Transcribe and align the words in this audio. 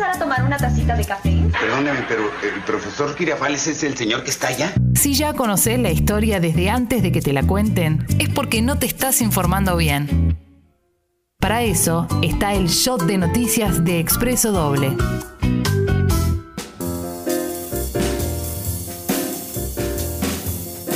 pasar 0.00 0.16
a 0.16 0.18
tomar 0.18 0.42
una 0.44 0.56
tacita 0.56 0.96
de 0.96 1.04
café? 1.04 1.30
Perdóneme, 1.60 2.04
pero 2.08 2.30
el 2.42 2.62
profesor 2.62 3.14
Girafales 3.16 3.66
es 3.66 3.82
el 3.82 3.96
señor 3.96 4.24
que 4.24 4.30
está 4.30 4.48
allá. 4.48 4.72
Si 4.94 5.14
ya 5.14 5.34
conoces 5.34 5.78
la 5.78 5.90
historia 5.90 6.40
desde 6.40 6.70
antes 6.70 7.02
de 7.02 7.12
que 7.12 7.20
te 7.20 7.34
la 7.34 7.42
cuenten, 7.42 8.06
es 8.18 8.30
porque 8.30 8.62
no 8.62 8.78
te 8.78 8.86
estás 8.86 9.20
informando 9.20 9.76
bien. 9.76 10.38
Para 11.38 11.62
eso 11.62 12.06
está 12.22 12.54
el 12.54 12.68
shot 12.68 13.02
de 13.02 13.18
noticias 13.18 13.84
de 13.84 14.00
Expreso 14.00 14.52
Doble. 14.52 14.96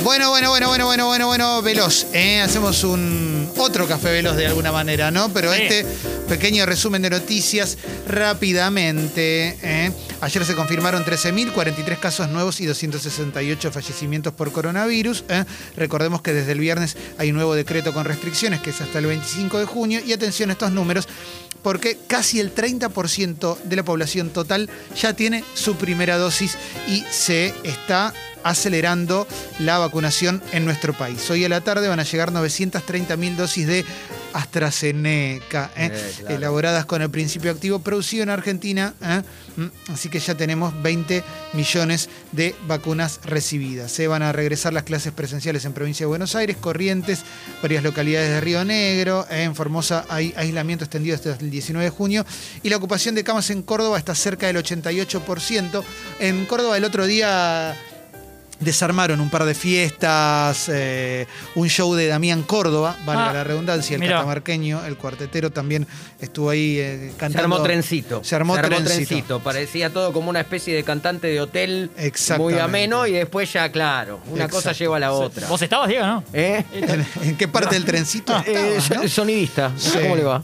Bueno, 0.03 0.29
bueno, 0.29 0.49
bueno, 0.49 0.67
bueno, 0.67 0.85
bueno, 0.85 1.05
bueno, 1.07 1.27
bueno, 1.27 1.61
veloz. 1.61 2.07
¿eh? 2.13 2.41
Hacemos 2.41 2.83
un 2.83 3.34
otro 3.57 3.87
café 3.87 4.11
veloz 4.11 4.35
de 4.35 4.47
alguna 4.47 4.71
manera, 4.71 5.11
¿no? 5.11 5.29
Pero 5.33 5.53
Sí. 5.53 5.61
este 5.61 5.85
pequeño 6.27 6.65
resumen 6.65 7.01
de 7.01 7.09
noticias 7.09 7.77
rápidamente. 8.07 9.57
¿eh? 9.61 9.91
Ayer 10.21 10.45
se 10.45 10.55
confirmaron 10.55 11.03
13.043 11.03 11.99
casos 11.99 12.29
nuevos 12.29 12.59
y 12.61 12.65
268 12.65 13.71
fallecimientos 13.71 14.33
por 14.33 14.51
coronavirus. 14.51 15.23
¿eh? 15.29 15.45
Recordemos 15.77 16.21
que 16.21 16.33
desde 16.33 16.51
el 16.53 16.59
viernes 16.59 16.95
hay 17.17 17.29
un 17.29 17.35
nuevo 17.35 17.55
decreto 17.55 17.93
con 17.93 18.05
restricciones 18.05 18.61
que 18.61 18.69
es 18.71 18.81
hasta 18.81 18.99
el 18.99 19.05
25 19.07 19.59
de 19.59 19.65
junio. 19.65 19.99
Y 20.05 20.13
atención 20.13 20.49
a 20.49 20.53
estos 20.53 20.71
números 20.71 21.07
porque 21.61 21.97
casi 22.07 22.39
el 22.39 22.53
30% 22.53 23.57
de 23.63 23.75
la 23.75 23.83
población 23.83 24.29
total 24.29 24.69
ya 24.99 25.13
tiene 25.13 25.43
su 25.55 25.75
primera 25.75 26.17
dosis 26.17 26.57
y 26.87 27.03
se 27.09 27.53
está 27.63 28.13
acelerando 28.45 29.27
la 29.59 29.79
vacunación 29.79 30.41
en 30.53 30.65
nuestro 30.65 30.93
país. 30.93 31.29
Hoy 31.31 31.43
a 31.43 31.49
la 31.49 31.61
tarde 31.61 31.89
van 31.89 31.99
a 31.99 32.03
llegar 32.03 32.31
930.000 32.31 33.35
dosis 33.35 33.67
de 33.67 33.83
AstraZeneca, 34.33 35.71
¿eh? 35.75 35.89
Eh, 35.91 36.13
claro. 36.19 36.35
elaboradas 36.35 36.85
con 36.85 37.01
el 37.01 37.09
principio 37.09 37.49
activo 37.49 37.79
producido 37.79 38.21
en 38.21 38.29
Argentina. 38.29 38.93
¿eh? 39.01 39.21
Mm, 39.55 39.93
Así 39.93 40.09
que 40.09 40.19
ya 40.19 40.35
tenemos 40.35 40.79
20 40.83 41.23
millones 41.53 42.09
de 42.33 42.53
vacunas 42.67 43.21
recibidas. 43.23 43.91
Se 43.91 44.07
van 44.07 44.21
a 44.21 44.31
regresar 44.31 44.73
las 44.73 44.83
clases 44.83 45.11
presenciales 45.11 45.65
en 45.65 45.73
provincia 45.73 46.03
de 46.03 46.09
Buenos 46.09 46.35
Aires, 46.35 46.57
Corrientes, 46.57 47.23
varias 47.63 47.81
localidades 47.81 48.29
de 48.29 48.41
Río 48.41 48.63
Negro. 48.63 49.25
En 49.31 49.55
Formosa 49.55 50.05
hay 50.07 50.33
aislamiento 50.37 50.83
extendido 50.83 51.15
hasta 51.15 51.31
el 51.31 51.49
19 51.49 51.85
de 51.85 51.89
junio. 51.89 52.25
Y 52.61 52.69
la 52.69 52.77
ocupación 52.77 53.15
de 53.15 53.23
camas 53.23 53.49
en 53.49 53.63
Córdoba 53.63 53.97
está 53.97 54.13
cerca 54.13 54.45
del 54.47 54.57
88%. 54.57 55.83
En 56.19 56.45
Córdoba 56.45 56.77
el 56.77 56.83
otro 56.83 57.07
día 57.07 57.75
desarmaron 58.59 59.19
un 59.21 59.29
par 59.29 59.43
de 59.45 59.53
fiestas, 59.53 60.69
eh, 60.71 61.27
un 61.55 61.67
show 61.69 61.93
de 61.93 62.07
Damián 62.07 62.43
Córdoba, 62.43 62.97
valga 63.05 63.29
Ah, 63.29 63.33
la 63.33 63.43
redundancia, 63.43 63.95
el 63.95 63.99
mira. 64.01 64.15
catamarqueño, 64.17 64.85
el 64.85 64.97
cuartetero 64.97 65.51
también 65.51 65.87
estuvo 66.19 66.49
ahí 66.49 66.77
eh, 66.79 67.09
Se 67.11 67.17
cantando. 67.17 67.55
armó 67.55 67.63
trencito. 67.63 68.23
Se 68.23 68.35
armó 68.35 68.55
trencito. 68.55 69.39
Parecía 69.41 69.89
todo 69.91 70.13
como 70.13 70.29
una 70.29 70.41
especie 70.41 70.75
de 70.75 70.83
cantante 70.83 71.27
de 71.27 71.41
hotel 71.41 71.89
muy 72.37 72.53
ameno 72.59 73.07
y 73.07 73.13
después 73.13 73.51
ya, 73.51 73.71
claro, 73.71 74.19
una 74.27 74.47
cosa 74.47 74.71
lleva 74.73 74.97
a 74.97 74.99
la 74.99 75.11
otra. 75.11 75.47
¿Vos 75.47 75.61
estabas, 75.61 75.89
Diego, 75.89 76.05
no? 76.05 76.23
¿Eh? 76.33 76.63
¿En, 76.73 77.05
en 77.29 77.37
qué 77.37 77.47
parte 77.47 77.75
del 77.75 77.85
trencito 77.85 78.35
Eh, 78.45 78.75
estaba, 78.77 79.03
no? 79.03 79.09
Sonidista. 79.09 79.71
Sí. 79.77 79.97
¿Cómo 80.01 80.15
le 80.15 80.23
va? 80.23 80.43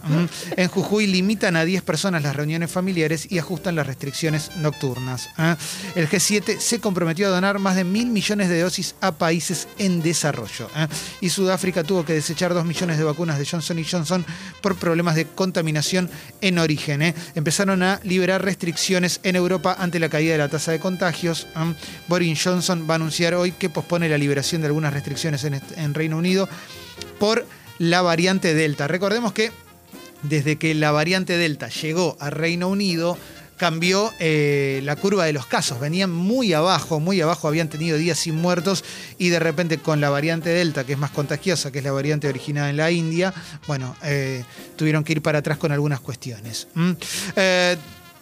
En 0.57 0.67
Jujuy 0.67 1.07
limitan 1.07 1.55
a 1.55 1.65
10 1.65 1.81
personas 1.83 2.23
las 2.23 2.35
reuniones 2.35 2.71
familiares 2.71 3.27
y 3.29 3.37
ajustan 3.39 3.75
las 3.75 3.85
restricciones 3.87 4.55
nocturnas. 4.57 5.29
¿eh? 5.37 5.55
El 5.95 6.09
G7 6.09 6.57
se 6.59 6.79
comprometió 6.79 7.27
a 7.27 7.29
donar 7.29 7.59
más 7.59 7.75
de 7.75 7.83
mil 7.83 8.00
millones 8.05 8.49
de 8.49 8.61
dosis 8.61 8.95
a 9.01 9.11
países 9.11 9.67
en 9.77 10.01
desarrollo. 10.01 10.69
¿eh? 10.75 10.87
Y 11.21 11.29
Sudáfrica 11.29 11.83
tuvo 11.83 12.05
que 12.05 12.13
desechar 12.13 12.53
2 12.53 12.65
millones 12.65 12.97
de 12.97 13.03
vacunas 13.03 13.39
de 13.39 13.45
Johnson 13.45 13.83
Johnson 13.83 14.25
por 14.61 14.77
problemas 14.77 15.15
de 15.15 15.25
contaminación 15.25 16.09
en 16.41 16.59
origen. 16.59 17.01
¿eh? 17.01 17.15
Empezaron 17.35 17.83
a 17.83 17.99
liberar 18.03 18.43
restricciones 18.43 19.19
en 19.23 19.35
Europa 19.35 19.75
ante 19.79 19.99
la 19.99 20.09
caída 20.09 20.33
de 20.33 20.37
la 20.39 20.49
tasa 20.49 20.71
de 20.71 20.79
contagios. 20.79 21.47
¿eh? 21.55 21.73
Boris 22.07 22.41
Johnson 22.43 22.87
va 22.89 22.93
a 22.93 22.95
anunciar 22.95 23.33
hoy 23.33 23.51
que 23.51 23.69
pospone 23.69 24.09
la 24.09 24.17
liberación 24.17 24.61
de 24.61 24.67
algunas 24.67 24.93
restricciones 24.93 25.43
en, 25.43 25.61
en 25.75 25.93
Reino 25.93 26.17
Unido 26.17 26.47
por 27.19 27.45
la 27.77 28.01
variante 28.01 28.53
Delta. 28.53 28.87
Recordemos 28.87 29.33
que 29.33 29.51
desde 30.23 30.57
que 30.57 30.75
la 30.75 30.91
variante 30.91 31.37
Delta 31.37 31.69
llegó 31.69 32.15
a 32.19 32.29
Reino 32.29 32.69
Unido, 32.69 33.17
cambió 33.61 34.11
eh, 34.17 34.81
la 34.85 34.95
curva 34.95 35.23
de 35.25 35.33
los 35.33 35.45
casos. 35.45 35.79
Venían 35.79 36.09
muy 36.09 36.51
abajo, 36.51 36.99
muy 36.99 37.21
abajo, 37.21 37.47
habían 37.47 37.69
tenido 37.69 37.95
días 37.95 38.17
sin 38.17 38.33
muertos 38.33 38.83
y 39.19 39.29
de 39.29 39.39
repente 39.39 39.77
con 39.77 40.01
la 40.01 40.09
variante 40.09 40.49
Delta, 40.49 40.83
que 40.83 40.93
es 40.93 40.97
más 40.97 41.11
contagiosa, 41.11 41.71
que 41.71 41.77
es 41.77 41.83
la 41.83 41.91
variante 41.91 42.27
originada 42.27 42.71
en 42.71 42.77
la 42.77 42.89
India, 42.89 43.31
bueno, 43.67 43.95
eh, 44.01 44.43
tuvieron 44.77 45.03
que 45.03 45.11
ir 45.11 45.21
para 45.21 45.37
atrás 45.37 45.59
con 45.59 45.71
algunas 45.71 45.99
cuestiones. 45.99 46.69
¿Mm? 46.73 46.91
Eh, 47.35 47.77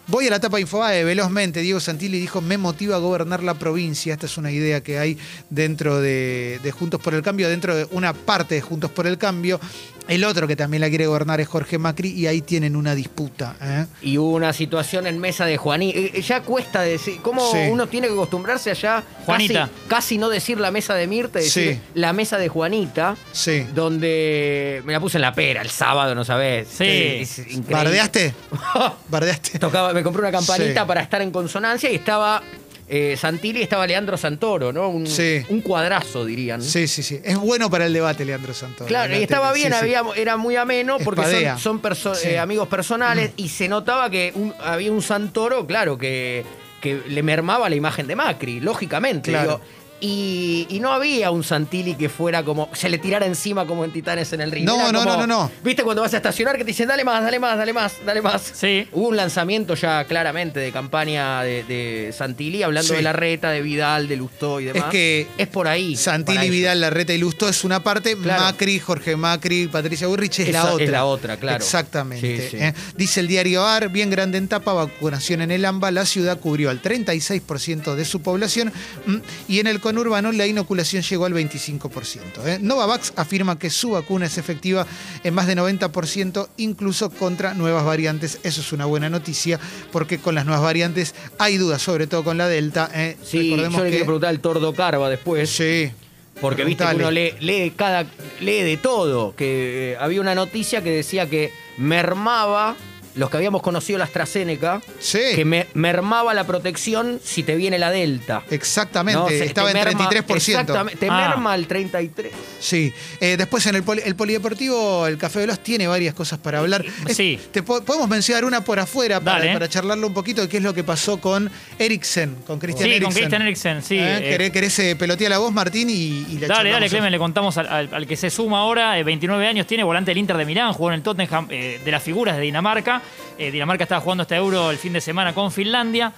Voy 0.07 0.25
a 0.25 0.31
la 0.31 0.37
etapa 0.37 0.59
Infobae 0.59 1.03
velozmente. 1.03 1.61
Diego 1.61 1.79
Santilli 1.79 2.19
dijo, 2.19 2.41
me 2.41 2.57
motiva 2.57 2.97
gobernar 2.97 3.43
la 3.43 3.53
provincia. 3.53 4.11
Esta 4.11 4.25
es 4.25 4.39
una 4.39 4.49
idea 4.49 4.81
que 4.81 4.97
hay 4.97 5.19
dentro 5.51 6.01
de, 6.01 6.59
de 6.63 6.71
Juntos 6.71 6.99
por 6.99 7.13
el 7.13 7.21
Cambio, 7.21 7.47
dentro 7.47 7.75
de 7.75 7.87
una 7.91 8.13
parte 8.13 8.55
de 8.55 8.61
Juntos 8.61 8.89
por 8.89 9.05
el 9.05 9.19
Cambio. 9.19 9.59
El 10.09 10.23
otro 10.25 10.47
que 10.47 10.55
también 10.55 10.81
la 10.81 10.89
quiere 10.89 11.05
gobernar 11.07 11.39
es 11.39 11.47
Jorge 11.47 11.77
Macri 11.77 12.09
y 12.09 12.27
ahí 12.27 12.41
tienen 12.41 12.75
una 12.75 12.95
disputa. 12.95 13.55
¿eh? 13.61 13.85
Y 14.01 14.17
hubo 14.17 14.31
una 14.31 14.51
situación 14.53 15.07
en 15.07 15.19
mesa 15.19 15.45
de 15.45 15.55
Juanita. 15.57 15.97
Eh, 15.99 16.21
Ya 16.21 16.41
cuesta 16.41 16.81
decir. 16.81 17.19
¿Cómo 17.21 17.51
Sí. 17.51 17.59
uno 17.69 17.87
tiene 17.87 18.07
que 18.07 18.13
acostumbrarse 18.13 18.71
allá? 18.71 19.03
Juanita. 19.25 19.69
Casi, 19.69 19.87
casi 19.87 20.17
no 20.17 20.29
decir 20.29 20.59
la 20.59 20.71
mesa 20.71 20.95
de 20.95 21.07
Mirta, 21.07 21.39
decir 21.39 21.75
Sí. 21.75 21.81
la 21.93 22.11
mesa 22.11 22.37
de 22.37 22.49
Juanita. 22.49 23.15
Sí. 23.31 23.65
Donde 23.75 24.81
me 24.85 24.93
la 24.93 24.99
puse 24.99 25.17
en 25.17 25.21
la 25.21 25.33
pera 25.33 25.61
el 25.61 25.69
sábado, 25.69 26.15
¿no 26.15 26.25
sabés? 26.25 26.67
Sí. 26.69 26.83
Es 26.85 27.37
increíble. 27.39 27.73
¿Bardeaste? 27.75 28.33
¿Bardeaste? 29.09 29.59
Tocaba, 29.59 29.93
me 29.93 30.03
compré 30.03 30.21
una 30.23 30.31
campanita 30.31 30.81
Sí. 30.81 30.87
para 30.87 31.01
estar 31.01 31.21
en 31.21 31.31
consonancia 31.31 31.91
y 31.91 31.95
estaba 31.95 32.41
eh, 32.89 33.15
Santilli 33.17 33.61
estaba 33.61 33.85
Leandro 33.85 34.17
Santoro, 34.17 34.73
¿no? 34.73 34.89
Un, 34.89 35.05
Sí. 35.07 35.43
un 35.49 35.61
cuadrazo, 35.61 36.25
dirían. 36.25 36.61
Sí, 36.63 36.87
sí, 36.87 37.03
sí. 37.03 37.19
Es 37.23 37.37
bueno 37.37 37.69
para 37.69 37.85
el 37.85 37.93
debate, 37.93 38.25
Leandro 38.25 38.53
Santoro. 38.53 38.87
Claro, 38.87 39.11
La 39.13 39.19
y 39.19 39.23
estaba 39.23 39.53
bien, 39.53 39.71
Sí, 39.73 39.77
sí. 39.87 39.93
había, 39.95 40.03
era 40.15 40.37
muy 40.37 40.55
ameno 40.55 40.97
porque 41.03 41.21
Espadea. 41.21 41.53
son, 41.59 41.81
son 41.81 41.81
perso- 41.81 42.15
Sí. 42.15 42.29
eh, 42.29 42.39
amigos 42.39 42.67
personales 42.67 43.31
y 43.37 43.49
se 43.49 43.67
notaba 43.67 44.09
que 44.09 44.31
un- 44.35 44.53
había 44.59 44.91
un 44.91 45.01
Santoro, 45.03 45.67
claro, 45.67 45.97
que, 45.97 46.43
que 46.81 47.01
le 47.07 47.21
mermaba 47.23 47.69
la 47.69 47.75
imagen 47.75 48.07
de 48.07 48.15
Macri, 48.15 48.59
lógicamente. 48.59 49.31
Claro. 49.31 49.59
digo. 49.59 49.61
Y, 50.01 50.65
y 50.69 50.79
no 50.79 50.91
había 50.93 51.29
un 51.31 51.43
Santilli 51.43 51.95
que 51.95 52.07
fuera 52.09 52.43
como. 52.43 52.69
se 52.73 52.87
le 52.89 52.97
tirara 52.99 53.25
encima 53.25 53.65
como 53.67 53.83
en 53.83 53.91
Titanes 53.91 54.31
en 54.33 54.41
el 54.41 54.51
ring. 54.51 54.65
No, 54.65 54.75
Era 54.79 54.91
no, 54.91 54.99
como- 55.03 55.11
no, 55.17 55.17
no, 55.17 55.27
no. 55.27 55.51
¿Viste 55.63 55.83
cuando 55.83 56.01
vas 56.01 56.13
a 56.13 56.17
estacionar 56.17 56.55
que 56.57 56.63
te 56.63 56.67
dicen 56.67 56.87
dale 56.87 57.03
más, 57.03 57.21
dale 57.23 57.39
más, 57.39 57.57
dale 57.57 57.73
más, 57.73 57.93
dale 58.05 58.21
más? 58.21 58.41
Sí. 58.53 58.87
Hubo 58.93 59.09
un 59.09 59.17
lanzamiento 59.17 59.75
ya 59.75 60.05
claramente 60.05 60.59
de 60.59 60.71
campaña 60.71 61.41
de, 61.43 61.63
de 61.63 62.13
Santilli 62.17 62.63
hablando 62.63 62.89
Sí. 62.89 62.95
de 62.95 63.01
la 63.01 63.13
reta, 63.13 63.49
de 63.51 63.61
Vidal, 63.61 64.07
de 64.07 64.15
Lustó 64.15 64.59
y 64.61 64.65
demás. 64.65 64.85
que 64.89 65.27
es 65.37 65.47
por 65.47 65.67
ahí. 65.67 65.95
Santilli. 65.97 66.49
Vidal, 66.49 66.79
Larreta 66.81 67.13
y 67.13 67.17
Lusto 67.17 67.47
es 67.49 67.63
una 67.63 67.83
parte, 67.83 68.15
Claro. 68.17 68.43
Macri, 68.43 68.79
Jorge 68.79 69.15
Macri, 69.15 69.67
Patricia 69.67 70.07
Burrich 70.07 70.39
es 70.39 70.49
Esa 70.49 70.63
la 70.65 70.71
otra. 70.73 70.85
es 70.85 70.91
la 70.91 71.05
otra, 71.05 71.37
claro. 71.37 71.57
Exactamente. 71.63 72.49
Sí, 72.49 72.57
sí. 72.57 72.63
¿eh? 72.63 72.73
Dice 72.95 73.19
el 73.19 73.27
diario 73.27 73.65
AR, 73.65 73.89
bien 73.89 74.09
grande 74.09 74.37
en 74.37 74.47
tapa, 74.47 74.73
vacunación 74.73 75.41
en 75.41 75.51
el 75.51 75.65
AMBA, 75.65 75.91
la 75.91 76.05
ciudad 76.05 76.39
cubrió 76.39 76.69
al 76.69 76.81
36% 76.81 77.95
de 77.95 78.05
su 78.05 78.21
población 78.21 78.71
mm, 79.05 79.15
y 79.47 79.59
en 79.59 79.67
el 79.67 79.79
conurbano 79.89 80.31
la 80.31 80.45
inoculación 80.45 81.01
llegó 81.01 81.25
al 81.25 81.33
25%. 81.33 82.19
¿eh? 82.45 82.59
Novavax 82.61 83.13
afirma 83.15 83.57
que 83.57 83.69
su 83.69 83.91
vacuna 83.91 84.27
es 84.27 84.37
efectiva 84.37 84.85
en 85.23 85.33
más 85.33 85.47
de 85.47 85.55
90%, 85.57 86.47
incluso 86.57 87.09
contra 87.09 87.53
nuevas 87.55 87.83
variantes. 87.85 88.39
Eso 88.43 88.61
es 88.61 88.71
una 88.71 88.85
buena 88.85 89.09
noticia, 89.09 89.59
porque 89.91 90.19
con 90.19 90.35
las 90.35 90.45
nuevas 90.45 90.63
variantes 90.63 91.15
hay 91.39 91.57
dudas, 91.57 91.81
sobre 91.81 92.05
todo 92.07 92.23
con 92.23 92.37
la 92.37 92.47
Delta. 92.47 92.89
¿eh? 92.93 93.17
Sí, 93.23 93.49
Recordemos 93.49 93.77
yo 93.79 93.83
le 93.85 93.91
que- 93.91 94.03
preguntar 94.05 94.29
al 94.29 94.39
Tordo 94.39 94.73
Carva 94.73 95.09
después. 95.09 95.49
Sí. 95.49 95.91
Porque 96.39 96.63
viste 96.63 96.85
que 96.85 96.95
uno 96.95 97.11
lee, 97.11 97.33
lee 97.41 97.73
cada, 97.75 98.05
lee 98.39 98.61
de 98.61 98.77
todo. 98.77 99.35
Que 99.35 99.91
eh, 99.93 99.97
había 99.99 100.21
una 100.21 100.35
noticia 100.35 100.81
que 100.81 100.89
decía 100.91 101.29
que 101.29 101.51
mermaba 101.77 102.75
los 103.15 103.29
que 103.29 103.37
habíamos 103.37 103.61
conocido 103.61 103.97
la 103.99 104.05
AstraZeneca, 104.05 104.81
Sí. 104.99 105.19
que 105.35 105.45
me- 105.45 105.67
mermaba 105.73 106.33
la 106.33 106.45
protección 106.45 107.19
si 107.23 107.43
te 107.43 107.55
viene 107.55 107.77
la 107.79 107.91
Delta. 107.91 108.43
Exactamente, 108.49 109.19
¿no? 109.19 109.27
Se- 109.27 109.45
estaba 109.45 109.71
en 109.71 109.77
merma- 109.77 110.07
33%. 110.09 110.59
Exactamente, 110.61 110.99
te 110.99 111.07
Ah. 111.09 111.29
merma 111.29 111.55
el 111.55 111.67
33. 111.67 112.31
Sí. 112.59 112.93
Eh, 113.19 113.35
después 113.37 113.65
en 113.65 113.75
el, 113.75 113.83
poli- 113.83 114.01
el 114.05 114.15
polideportivo, 114.15 115.07
el 115.07 115.17
Café 115.17 115.39
Veloz 115.39 115.59
tiene 115.59 115.87
varias 115.87 116.13
cosas 116.13 116.39
para 116.39 116.59
hablar. 116.59 116.85
Es- 117.07 117.17
Sí. 117.17 117.39
te 117.51 117.63
po- 117.63 117.81
podemos 117.83 118.07
mencionar 118.07 118.45
una 118.45 118.61
por 118.63 118.79
afuera 118.79 119.19
para, 119.19 119.39
Dale. 119.39 119.53
para 119.53 119.67
charlarlo 119.69 120.07
un 120.07 120.13
poquito 120.13 120.41
de 120.41 120.49
qué 120.49 120.57
es 120.57 120.63
lo 120.63 120.73
que 120.73 120.83
pasó 120.83 121.19
con 121.19 121.49
Eriksen, 121.77 122.35
con 122.47 122.59
Christian 122.59 122.85
Sí, 122.89 122.95
Eriksen. 122.95 123.03
con 123.05 123.13
Christian 123.13 123.41
Eriksen, 123.41 123.81
sí. 123.83 123.95
¿Eh? 123.97 124.17
eh, 124.17 124.29
¿Querés, 124.29 124.51
querés, 124.51 124.79
eh, 124.79 124.95
pelotear 124.95 125.31
la 125.31 125.37
voz, 125.39 125.51
Martín? 125.51 125.89
Y, 125.89 125.93
y 126.29 126.37
la 126.39 126.47
Dale, 126.47 126.69
dale. 126.71 126.89
Clemen, 126.89 127.11
le 127.11 127.17
contamos 127.19 127.57
al, 127.57 127.67
al- 127.67 127.89
al 127.93 128.07
que 128.07 128.15
se 128.15 128.29
suma 128.29 128.59
ahora, 128.59 128.97
eh, 128.99 129.03
29 129.03 129.47
años, 129.47 129.67
tiene 129.67 129.83
volante 129.83 130.11
del 130.11 130.17
Inter 130.17 130.37
de 130.37 130.45
Milán, 130.45 130.73
jugó 130.73 130.89
en 130.89 130.95
el 130.95 131.01
Tottenham, 131.03 131.47
eh, 131.49 131.79
de 131.83 131.91
las 131.91 132.01
figuras 132.03 132.35
de 132.35 132.41
Dinamarca, 132.43 132.97
Eh, 132.97 132.98
Dinamarca 133.37 133.83
estaba 133.83 134.01
jugando 134.01 134.23
este 134.23 134.35
euro 134.35 134.69
el 134.69 134.77
fin 134.77 134.93
de 134.93 135.01
semana 135.01 135.33
con 135.33 135.51
Finlandia. 135.51 136.11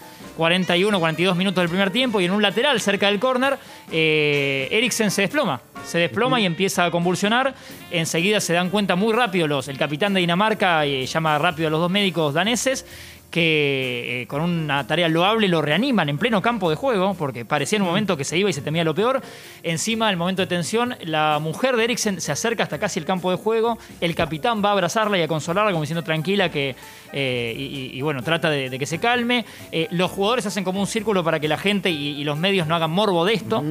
41, 0.51 0.99
42 0.99 1.37
minutos 1.37 1.61
del 1.61 1.69
primer 1.69 1.91
tiempo 1.91 2.19
y 2.19 2.25
en 2.25 2.31
un 2.31 2.41
lateral 2.41 2.81
cerca 2.81 3.05
del 3.05 3.19
córner, 3.19 3.59
eh, 3.91 4.67
Eriksen 4.71 5.11
se 5.11 5.21
desploma. 5.21 5.61
Se 5.85 5.99
desploma 5.99 6.39
y 6.41 6.47
empieza 6.47 6.83
a 6.85 6.89
convulsionar. 6.89 7.53
Enseguida 7.91 8.39
se 8.39 8.53
dan 8.53 8.71
cuenta 8.71 8.95
muy 8.95 9.13
rápido 9.13 9.47
los, 9.47 9.67
el 9.67 9.77
capitán 9.77 10.15
de 10.15 10.19
Dinamarca 10.21 10.83
eh, 10.87 11.05
llama 11.05 11.37
rápido 11.37 11.67
a 11.67 11.69
los 11.71 11.79
dos 11.79 11.91
médicos 11.91 12.33
daneses 12.33 12.87
que 13.29 14.23
eh, 14.23 14.27
con 14.27 14.41
una 14.41 14.85
tarea 14.85 15.07
loable 15.07 15.47
lo 15.47 15.61
reaniman 15.61 16.09
en 16.09 16.17
pleno 16.17 16.41
campo 16.41 16.69
de 16.69 16.75
juego, 16.75 17.13
porque 17.13 17.45
parecía 17.45 17.77
en 17.77 17.83
un 17.83 17.87
momento 17.87 18.17
que 18.17 18.25
se 18.25 18.37
iba 18.37 18.49
y 18.49 18.53
se 18.53 18.61
temía 18.61 18.83
lo 18.83 18.93
peor. 18.93 19.21
Encima, 19.63 20.07
del 20.09 20.17
momento 20.17 20.41
de 20.41 20.47
tensión, 20.47 20.97
la 21.03 21.39
mujer 21.39 21.77
de 21.77 21.85
Eriksen 21.85 22.19
se 22.19 22.33
acerca 22.33 22.63
hasta 22.63 22.77
casi 22.77 22.99
el 22.99 23.05
campo 23.05 23.31
de 23.31 23.37
juego, 23.37 23.77
el 24.01 24.15
capitán 24.15 24.61
va 24.61 24.69
a 24.69 24.71
abrazarla 24.73 25.17
y 25.17 25.21
a 25.21 25.29
consolarla 25.29 25.71
como 25.71 25.83
diciendo 25.83 26.03
tranquila 26.03 26.51
que, 26.51 26.75
eh, 27.13 27.53
y, 27.57 27.61
y- 27.93 27.97
y 27.97 28.01
bueno, 28.01 28.21
trata 28.21 28.49
de, 28.49 28.69
de 28.69 28.77
que 28.77 28.85
se 28.85 28.99
calme. 28.99 29.45
Eh, 29.71 29.87
los 29.91 30.11
jugadores 30.11 30.30
hacen 30.39 30.63
como 30.63 30.79
un 30.79 30.87
círculo 30.87 31.23
para 31.23 31.39
que 31.39 31.47
la 31.47 31.57
gente 31.57 31.89
y, 31.89 32.09
y 32.19 32.23
los 32.23 32.37
medios 32.37 32.67
no 32.67 32.75
hagan 32.75 32.91
morbo 32.91 33.25
de 33.25 33.33
esto, 33.33 33.63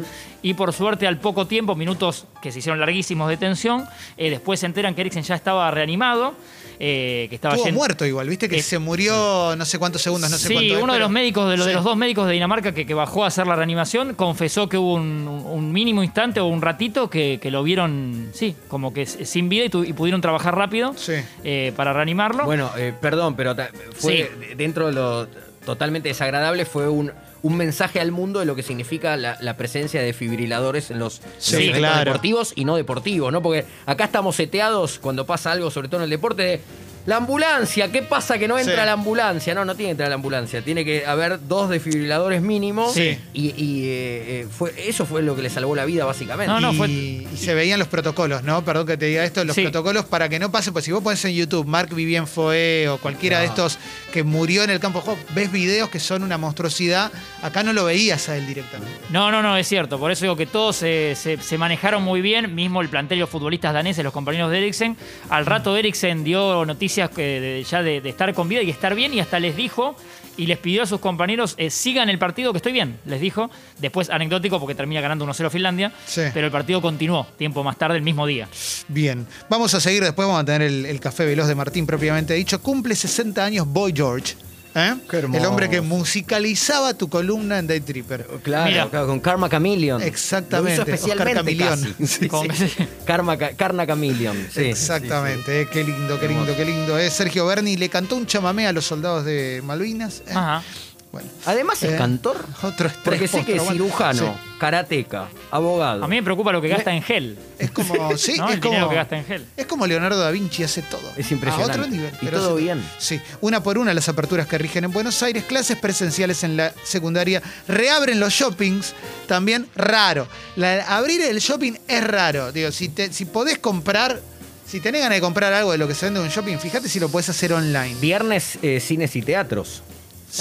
y 0.42 0.54
por 0.54 0.72
suerte 0.72 1.06
al 1.06 1.18
poco 1.18 1.46
tiempo, 1.46 1.74
minutos 1.74 2.26
que 2.42 2.52
se 2.52 2.60
hicieron 2.60 2.80
larguísimos 2.80 3.28
de 3.28 3.36
tensión, 3.36 3.84
eh, 4.16 4.30
después 4.30 4.60
se 4.60 4.66
enteran 4.66 4.94
que 4.94 5.00
Eriksen 5.02 5.22
ya 5.22 5.34
estaba 5.34 5.70
reanimado, 5.70 6.34
eh, 6.82 7.26
que 7.28 7.34
estaba 7.34 7.54
Estuvo 7.54 7.66
yendo- 7.68 7.78
muerto 7.78 8.06
igual, 8.06 8.26
viste 8.28 8.48
que 8.48 8.56
Eh, 8.56 8.62
se 8.62 8.78
murió 8.78 9.54
no 9.56 9.64
sé 9.66 9.78
cuántos 9.78 10.00
segundos, 10.00 10.30
no 10.30 10.38
sé 10.38 10.48
sí, 10.48 10.54
cuánto. 10.54 10.76
es, 10.76 10.82
uno 10.82 10.92
de 10.94 10.96
pero- 10.98 11.04
los 11.06 11.12
médicos, 11.12 11.50
de, 11.50 11.56
los 11.58 11.66
de 11.66 11.72
Sí. 11.72 11.76
los 11.76 11.84
dos 11.84 11.96
médicos 11.96 12.26
de 12.26 12.32
Dinamarca 12.32 12.72
que, 12.72 12.86
que 12.86 12.94
bajó 12.94 13.24
a 13.24 13.26
hacer 13.26 13.46
la 13.46 13.54
reanimación, 13.56 14.14
confesó 14.14 14.68
que 14.68 14.78
hubo 14.78 14.94
un, 14.94 15.28
un 15.28 15.72
mínimo 15.72 16.02
instante 16.02 16.40
o 16.40 16.46
un 16.46 16.62
ratito 16.62 17.10
que, 17.10 17.38
que 17.42 17.50
lo 17.50 17.62
vieron, 17.62 18.30
sí, 18.32 18.56
como 18.68 18.94
que 18.94 19.04
sin 19.04 19.48
vida 19.50 19.64
y, 19.64 19.68
tu- 19.68 19.84
y 19.84 19.92
pudieron 19.92 20.20
trabajar 20.22 20.56
rápido 20.56 20.94
Sí. 20.96 21.14
eh, 21.44 21.72
para 21.76 21.92
reanimarlo. 21.92 22.44
Bueno, 22.44 22.70
eh, 22.78 22.94
perdón, 22.98 23.34
pero 23.36 23.54
fue 23.96 24.30
dentro 24.56 24.86
de 24.86 24.92
lo 24.94 25.28
totalmente 25.70 26.08
desagradable, 26.08 26.64
fue 26.64 26.88
un, 26.88 27.12
un 27.42 27.56
mensaje 27.56 28.00
al 28.00 28.12
mundo 28.12 28.40
de 28.40 28.46
lo 28.46 28.54
que 28.56 28.62
significa 28.62 29.16
la, 29.16 29.36
la 29.40 29.56
presencia 29.56 30.00
de 30.00 30.06
desfibriladores 30.06 30.90
en 30.90 30.98
los, 30.98 31.22
Sí, 31.38 31.52
los 31.52 31.60
eventos 31.62 31.78
claro. 31.78 32.04
deportivos 32.10 32.52
y 32.56 32.64
no 32.64 32.76
deportivos, 32.76 33.32
¿no? 33.32 33.40
Porque 33.42 33.64
acá 33.86 34.04
estamos 34.04 34.36
seteados 34.36 34.98
cuando 34.98 35.26
pasa 35.26 35.52
algo, 35.52 35.70
sobre 35.70 35.88
todo 35.88 35.98
en 36.00 36.04
el 36.04 36.10
deporte, 36.10 36.42
de 36.42 36.60
la 37.06 37.16
ambulancia, 37.16 37.90
¿qué 37.90 38.02
pasa 38.02 38.38
que 38.38 38.46
no 38.46 38.58
entra 38.58 38.74
Sí. 38.82 38.86
la 38.86 38.92
ambulancia? 38.92 39.54
No, 39.54 39.64
no 39.64 39.74
tiene 39.74 39.88
que 39.88 39.92
entrar 39.92 40.08
la 40.10 40.14
ambulancia, 40.16 40.62
tiene 40.62 40.84
que 40.84 41.06
haber 41.06 41.46
dos 41.48 41.68
desfibriladores 41.70 42.42
mínimos 42.42 42.92
Sí. 42.94 43.18
y, 43.32 43.46
y, 43.56 43.84
eh, 43.88 44.40
eh, 44.42 44.46
fue, 44.50 44.72
eso 44.86 45.06
fue 45.06 45.22
lo 45.22 45.34
que 45.34 45.42
le 45.42 45.50
salvó 45.50 45.74
la 45.74 45.84
vida 45.84 46.04
básicamente. 46.04 46.52
No, 46.52 46.60
no, 46.60 46.72
y, 46.72 46.76
fue- 46.76 46.88
y 46.88 47.36
se 47.36 47.54
veían 47.54 47.78
los 47.78 47.88
protocolos, 47.88 48.42
¿no? 48.42 48.64
Perdón 48.64 48.86
que 48.86 48.96
te 48.96 49.06
diga 49.06 49.24
esto, 49.24 49.44
los 49.44 49.54
Sí. 49.56 49.62
protocolos 49.62 50.04
para 50.04 50.28
que 50.28 50.38
no 50.38 50.50
pase, 50.52 50.72
pues 50.72 50.84
si 50.84 50.92
vos 50.92 51.02
pones 51.02 51.24
en 51.24 51.32
YouTube 51.34 51.66
Mark 51.66 51.94
Vivien 51.94 52.26
Foe 52.26 52.88
o 52.88 52.98
cualquiera 52.98 53.40
de 53.40 53.46
No. 53.46 53.52
estos 53.52 53.78
que 54.12 54.22
murió 54.22 54.62
en 54.62 54.70
el 54.70 54.80
campo 54.80 54.98
de 55.00 55.04
juego, 55.06 55.20
ves 55.34 55.50
videos 55.50 55.88
que 55.90 56.00
son 56.00 56.22
una 56.22 56.38
monstruosidad, 56.38 57.10
acá 57.42 57.62
no 57.62 57.72
lo 57.72 57.84
veías 57.84 58.28
a 58.28 58.36
él 58.36 58.46
directamente. 58.46 58.92
No, 59.10 59.30
no, 59.30 59.42
no, 59.42 59.56
es 59.56 59.66
cierto. 59.66 59.98
Por 59.98 60.10
eso 60.12 60.24
digo 60.24 60.36
que 60.36 60.46
todos 60.46 60.76
se, 60.76 61.14
se- 61.16 61.38
se 61.38 61.58
manejaron 61.58 62.02
muy 62.02 62.20
bien. 62.20 62.54
Mismo 62.54 62.82
el 62.82 62.88
plantel 62.88 63.18
de 63.18 63.20
los 63.20 63.30
futbolistas 63.30 63.72
daneses, 63.72 64.04
los 64.04 64.12
compañeros 64.12 64.50
de 64.50 64.58
Eriksen. 64.58 64.96
Al 65.30 65.46
rato 65.46 65.76
Eriksen 65.76 66.24
dio 66.24 66.64
noticias 66.64 66.99
ya 67.08 67.82
de, 67.82 68.00
de 68.00 68.08
estar 68.08 68.32
con 68.34 68.48
vida 68.48 68.62
y 68.62 68.70
estar 68.70 68.94
bien 68.94 69.14
y 69.14 69.20
hasta 69.20 69.38
les 69.38 69.56
dijo 69.56 69.96
y 70.36 70.46
les 70.46 70.58
pidió 70.58 70.82
a 70.82 70.86
sus 70.86 71.00
compañeros 71.00 71.54
eh, 71.58 71.70
sigan 71.70 72.08
el 72.08 72.18
partido 72.18 72.52
que 72.52 72.56
estoy 72.56 72.72
bien, 72.72 72.98
les 73.04 73.20
dijo. 73.20 73.50
Después 73.78 74.08
anecdótico 74.10 74.58
porque 74.58 74.74
termina 74.74 75.00
ganando 75.00 75.26
1-0 75.26 75.50
Finlandia. 75.50 75.92
Sí. 76.06 76.22
Pero 76.32 76.46
el 76.46 76.52
partido 76.52 76.80
continuó 76.80 77.26
tiempo 77.36 77.62
más 77.62 77.76
tarde, 77.76 77.96
el 77.96 78.02
mismo 78.02 78.26
día. 78.26 78.48
Bien, 78.88 79.26
vamos 79.48 79.74
a 79.74 79.80
seguir, 79.80 80.02
después 80.02 80.26
vamos 80.26 80.42
a 80.42 80.44
tener 80.44 80.62
el, 80.62 80.86
el 80.86 80.98
café 80.98 81.26
veloz 81.26 81.46
de 81.46 81.54
Martín 81.54 81.86
propiamente 81.86 82.34
dicho. 82.34 82.62
Cumple 82.62 82.94
60 82.94 83.44
años 83.44 83.66
Boy 83.66 83.92
George. 83.94 84.34
¿Eh? 84.74 84.94
El 85.32 85.46
hombre 85.46 85.68
que 85.68 85.80
musicalizaba 85.80 86.94
tu 86.94 87.08
columna 87.08 87.58
en 87.58 87.66
Day 87.66 87.80
Tripper. 87.80 88.26
Claro, 88.42 88.90
con 89.06 89.20
Karma 89.20 89.48
Chameleon. 89.48 90.02
Exactamente, 90.02 90.76
Lo 90.78 90.82
hizo 90.82 90.90
especialmente 90.94 91.30
Oscar 91.32 91.44
Camilión. 91.44 91.94
casi. 91.98 92.06
Sí, 92.20 92.28
Con- 92.28 92.54
sí. 92.54 92.70
Karma, 93.04 93.36
Karna 93.36 93.86
Chameleon. 93.86 94.48
sí. 94.52 94.62
Exactamente, 94.62 95.62
eh, 95.62 95.68
qué 95.72 95.84
lindo, 95.84 96.18
qué 96.20 96.28
lindo, 96.28 96.54
qué 96.56 96.64
lindo. 96.64 96.98
eh. 96.98 97.10
Sergio 97.10 97.46
Berni 97.46 97.76
le 97.76 97.88
cantó 97.88 98.16
un 98.16 98.26
chamamé 98.26 98.66
a 98.66 98.72
los 98.72 98.84
soldados 98.86 99.24
de 99.24 99.60
Malvinas. 99.64 100.20
eh. 100.26 100.32
Ajá. 100.34 100.62
Bueno, 101.12 101.28
Además 101.46 101.82
es 101.82 101.92
Eh, 101.92 101.96
cantor. 101.96 102.36
otro 102.62 102.86
estrés 102.86 103.02
Porque 103.02 103.26
sé 103.26 103.44
que 103.44 103.56
es 103.56 103.62
cirujano, 103.68 104.32
Sí. 104.32 104.56
karateca, 104.60 105.28
abogado. 105.50 106.04
A 106.04 106.06
mí 106.08 106.14
me 106.14 106.22
preocupa 106.22 106.52
lo 106.52 106.62
que 106.62 106.68
gasta 106.68 106.92
en 106.94 107.02
gel. 107.02 107.36
Es 107.58 107.72
como, 107.72 107.94
sí, 108.16 108.36
¿no? 108.38 108.48
es 108.48 108.54
El 108.54 108.60
dinero 108.60 108.82
como, 108.82 108.88
que 108.90 108.94
gasta 108.94 109.18
en 109.18 109.24
gel. 109.24 109.46
es 109.56 109.66
como 109.66 109.88
Leonardo 109.88 110.20
da 110.20 110.30
Vinci 110.30 110.62
hace 110.62 110.82
todo. 110.82 111.02
Es 111.16 111.32
impresionante. 111.32 111.72
A 111.78 111.80
otro 111.82 111.90
nivel. 111.90 112.12
Y 112.22 112.24
pero 112.26 112.38
todo 112.38 112.54
hace- 112.54 112.62
bien. 112.62 112.84
Sí, 112.98 113.20
una 113.40 113.60
por 113.60 113.76
una 113.78 113.92
las 113.92 114.08
aperturas 114.08 114.46
que 114.46 114.56
rigen 114.58 114.84
en 114.84 114.92
Buenos 114.92 115.20
Aires, 115.24 115.42
clases 115.44 115.76
presenciales 115.78 116.44
en 116.44 116.56
la 116.56 116.72
secundaria, 116.84 117.42
reabren 117.66 118.20
los 118.20 118.32
shoppings, 118.32 118.94
también 119.26 119.66
raro. 119.74 120.28
La- 120.54 120.96
abrir 120.96 121.22
el 121.22 121.40
shopping 121.40 121.72
es 121.88 122.04
raro. 122.04 122.52
Digo, 122.52 122.70
si, 122.70 122.88
te, 122.88 123.12
si 123.12 123.24
podés 123.24 123.58
comprar, 123.58 124.20
si 124.64 124.78
tenés 124.78 125.00
ganas 125.02 125.16
de 125.16 125.20
comprar 125.22 125.52
algo 125.54 125.72
de 125.72 125.78
lo 125.78 125.88
que 125.88 125.94
se 125.96 126.06
vende 126.06 126.20
en 126.20 126.26
un 126.26 126.30
shopping, 126.32 126.56
fíjate 126.58 126.88
si 126.88 127.00
lo 127.00 127.08
podés 127.08 127.28
hacer 127.30 127.52
online. 127.52 127.96
Viernes, 128.00 128.60
eh, 128.62 128.78
cines 128.78 129.16
y 129.16 129.22
teatros. 129.22 129.82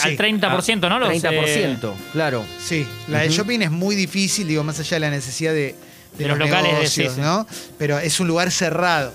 Al 0.03 0.17
30%, 0.17 0.89
¿no? 0.89 0.99
Los, 0.99 1.09
eh, 1.11 1.19
30%, 1.21 1.93
claro. 2.13 2.45
Sí, 2.63 2.85
la 3.07 3.19
de 3.21 3.29
shopping 3.29 3.61
es 3.61 3.71
muy 3.71 3.95
difícil, 3.95 4.47
digo, 4.47 4.63
más 4.63 4.79
allá 4.79 4.95
de 4.97 4.99
la 4.99 5.09
necesidad 5.09 5.53
de, 5.53 5.75
De 6.17 6.27
los 6.27 6.37
locales 6.37 6.79
de- 6.79 6.87
sí, 6.87 7.01
negocios, 7.01 7.13
sí. 7.15 7.21
¿no? 7.21 7.47
Pero 7.77 7.97
es 7.99 8.19
un 8.19 8.27
lugar 8.27 8.51
cerrado. 8.51 9.13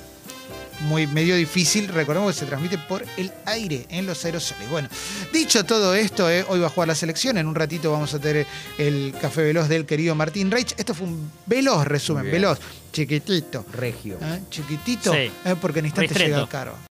Muy 0.81 1.07
medio 1.07 1.37
difícil, 1.37 1.87
recordemos 1.87 2.35
que 2.35 2.41
se 2.41 2.47
transmite 2.47 2.77
por 2.79 3.05
el 3.17 3.31
aire 3.47 3.87
en 3.91 4.07
los 4.07 4.25
aerosoles. 4.25 4.69
Bueno, 4.69 4.89
dicho 5.33 5.65
todo 5.65 5.95
esto, 5.95 6.29
eh, 6.29 6.45
hoy 6.49 6.59
va 6.59 6.67
a 6.67 6.71
jugar 6.71 6.89
la 6.89 6.97
selección. 6.97 7.39
En 7.39 7.47
un 7.47 7.55
ratito 7.55 7.93
vamos 7.93 8.13
a 8.13 8.19
tener 8.19 8.45
el 8.77 9.15
café 9.21 9.43
veloz 9.43 9.69
del 9.69 9.87
querido 9.87 10.17
Martín 10.17 10.51
Reich. 10.51 10.75
Esto 10.77 10.93
fue 10.93 11.07
un 11.07 11.31
veloz 11.47 11.87
resumen, 11.87 12.29
veloz, 12.29 12.59
chiquitito. 12.93 13.65
Regio. 13.73 14.19
¿eh? 14.21 14.41
Chiquitito, 14.51 15.13
Sí. 15.13 15.31
eh, 15.45 15.55
porque 15.61 15.79
en 15.79 15.87
instantes 15.87 16.11
Ristretto. 16.17 16.39
llega 16.41 16.49
caro. 16.51 16.75